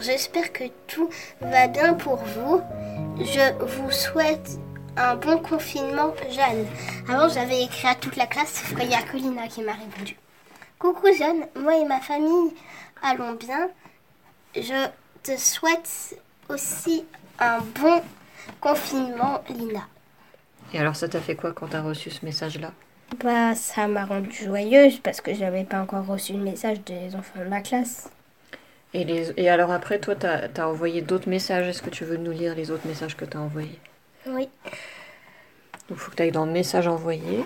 [0.00, 1.08] j'espère que tout
[1.40, 2.62] va bien pour vous.
[3.18, 4.58] Je vous souhaite
[4.96, 6.66] un bon confinement, Jeanne.
[7.08, 10.16] Avant, j'avais écrit à toute la classe, sauf qu'il y a Colina qui m'a répondu.
[10.78, 12.52] Coucou Jeanne, moi et ma famille
[13.02, 13.68] allons bien.
[14.54, 14.88] Je
[15.22, 16.18] te souhaite
[16.48, 17.04] aussi
[17.38, 18.02] un bon
[18.60, 19.86] confinement, Lina.
[20.72, 22.72] Et alors, ça t'a fait quoi quand t'as reçu ce message-là?
[23.22, 27.40] Bah, ça m'a rendue joyeuse parce que j'avais pas encore reçu le message des enfants
[27.40, 28.10] de ma classe.
[28.94, 29.32] Et, les...
[29.36, 31.66] et alors après, toi, t'as as envoyé d'autres messages.
[31.68, 33.80] Est-ce que tu veux nous lire les autres messages que t'as envoyés?
[34.26, 34.48] Oui.
[35.88, 37.44] Donc, il faut que tu ailles dans Messages envoyés.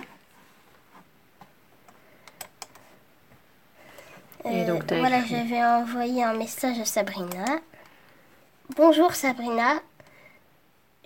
[4.44, 5.28] Et Euh, donc, t'as voilà, écrit.
[5.28, 7.44] j'avais envoyé un message à Sabrina.
[8.76, 9.80] Bonjour Sabrina.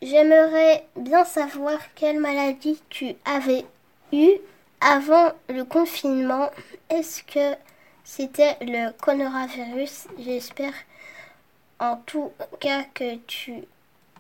[0.02, 3.64] J'aimerais bien savoir quelle maladie tu avais
[4.12, 4.34] eue
[4.80, 6.50] avant le confinement.
[6.90, 7.56] Est-ce que
[8.14, 10.74] c'était le coronavirus J'espère
[11.78, 13.64] en tout cas que tu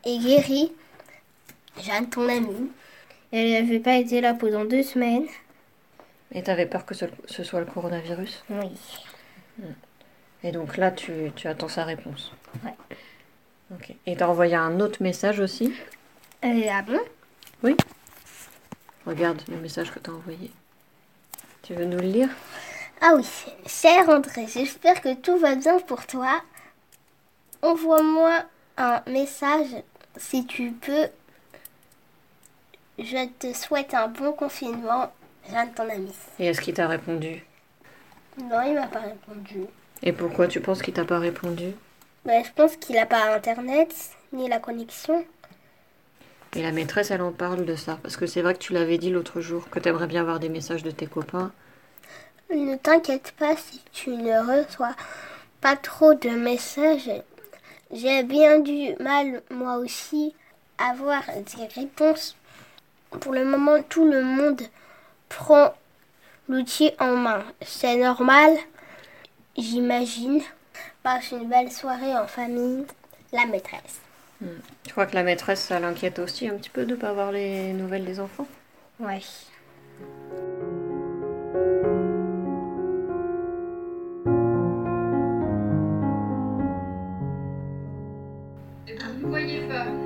[0.06, 0.72] es guéri.
[1.78, 2.70] Jeanne, ton amie.
[3.32, 5.26] Elle n'avait pas été là pendant deux semaines.
[6.32, 8.70] Et t'avais peur que ce, ce soit le coronavirus Oui.
[10.42, 12.32] Et donc là, tu, tu attends sa réponse?
[12.64, 12.74] Ouais.
[13.72, 13.94] Ok.
[14.06, 15.70] Et t'as envoyé un autre message aussi?
[16.44, 17.00] Euh, ah bon?
[17.62, 17.76] Oui.
[19.04, 20.50] Regarde le message que t'as envoyé.
[21.62, 22.30] Tu veux nous le lire?
[23.04, 23.26] Ah oui,
[23.66, 26.40] cher André, j'espère que tout va bien pour toi.
[27.60, 28.44] Envoie-moi
[28.76, 29.66] un message
[30.16, 31.08] si tu peux.
[33.00, 35.12] Je te souhaite un bon confinement.
[35.50, 36.12] Jeanne, ton ami.
[36.38, 37.44] Et est-ce qu'il t'a répondu?
[38.38, 39.66] Non, il m'a pas répondu.
[40.04, 41.72] Et pourquoi tu penses qu'il t'a pas répondu?
[42.24, 43.92] Ben, je pense qu'il n'a pas internet
[44.32, 45.24] ni la connexion.
[46.54, 47.98] Et la maîtresse, elle en parle de ça.
[48.00, 50.48] Parce que c'est vrai que tu l'avais dit l'autre jour, que t'aimerais bien avoir des
[50.48, 51.50] messages de tes copains.
[52.50, 54.94] Ne t'inquiète pas si tu ne reçois
[55.60, 57.10] pas trop de messages.
[57.90, 60.34] J'ai bien du mal, moi aussi,
[60.78, 62.36] à avoir des réponses.
[63.20, 64.62] Pour le moment, tout le monde
[65.28, 65.74] prend
[66.48, 67.44] l'outil en main.
[67.62, 68.56] C'est normal,
[69.56, 70.42] j'imagine.
[71.02, 72.84] Passe une belle soirée en famille,
[73.32, 74.00] la maîtresse.
[74.84, 77.72] Tu crois que la maîtresse, ça l'inquiète aussi un petit peu de pas avoir les
[77.72, 78.46] nouvelles des enfants
[78.98, 79.20] Ouais.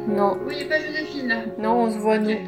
[0.06, 0.36] Non.
[0.36, 2.30] Vous voyez pas Joséphine là Non, on se voit, nous.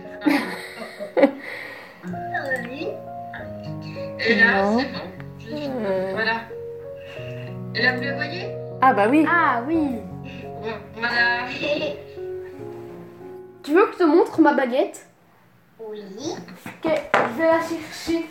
[4.21, 4.79] Et là, Non.
[4.79, 4.99] c'est bon.
[5.85, 6.11] Euh.
[6.13, 6.41] Voilà.
[7.75, 8.49] Et là, vous la voyez?
[8.83, 9.25] Ah bah oui.
[9.31, 10.01] Ah oui
[10.95, 11.47] voilà.
[13.63, 15.07] Tu veux que je te montre ma baguette?
[15.79, 16.03] Oui.
[16.67, 18.27] Ok, je vais la chercher.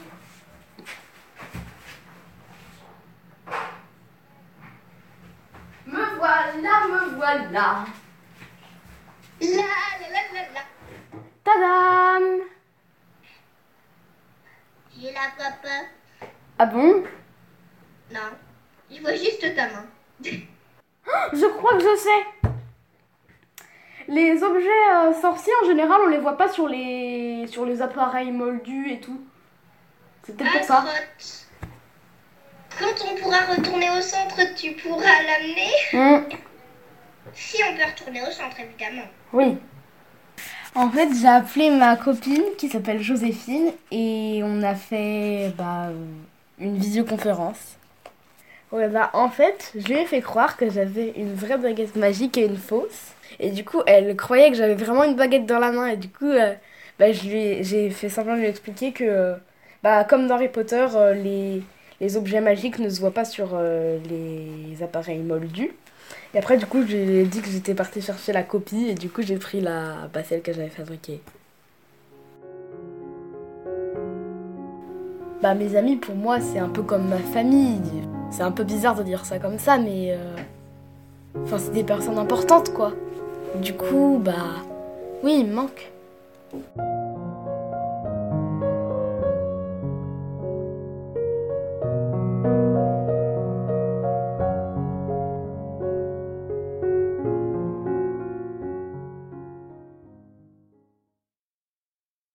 [5.86, 7.86] Me voilà, me voilà.
[9.42, 10.64] La la la la la.
[11.44, 12.40] Tadam
[15.00, 15.76] J'ai la papa.
[16.60, 17.04] Ah bon?
[18.12, 18.20] Non.
[18.90, 19.86] Je vois juste ta main.
[20.24, 22.52] Je crois que je sais.
[24.08, 28.32] Les objets euh, sorciers en général, on les voit pas sur les sur les appareils
[28.32, 29.22] moldus et tout.
[30.24, 30.86] C'est peut-être pour ça.
[32.80, 36.30] Quand on pourra retourner au centre, tu pourras l'amener Hmm,
[37.34, 39.08] Si on peut retourner au centre, évidemment.
[39.34, 39.58] oui.
[40.76, 45.90] En fait, j'ai appelé ma copine qui s'appelle Joséphine et on a fait bah,
[46.60, 47.78] une visioconférence.
[48.72, 52.38] Ouais, bah en fait, je lui ai fait croire que j'avais une vraie baguette magique
[52.38, 53.14] et une fausse.
[53.40, 55.88] Et du coup, elle croyait que j'avais vraiment une baguette dans la main.
[55.88, 56.54] Et du coup, euh,
[57.00, 59.36] bah, je lui ai- j'ai fait simplement lui expliquer que,
[59.84, 61.64] bah, comme dans Harry Potter, euh, les,
[62.02, 65.72] les objets magiques ne se voient pas sur euh, les appareils moldus.
[66.38, 68.90] Et après, du coup, je lui ai dit que j'étais partie chercher la copie.
[68.90, 71.20] Et du coup, j'ai pris la, bah, celle que j'avais fabriquée.
[75.42, 77.82] Bah, mes amis, pour moi, c'est un peu comme ma famille.
[78.30, 80.12] C'est un peu bizarre de dire ça comme ça, mais.
[80.12, 80.36] euh,
[81.44, 82.94] Enfin, c'est des personnes importantes, quoi.
[83.56, 84.62] Du coup, bah.
[85.24, 85.92] Oui, il me manque.